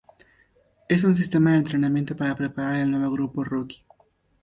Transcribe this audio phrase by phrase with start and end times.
[0.89, 3.85] Es un sistema de entrenamiento para preparar el nuevo grupo rookie.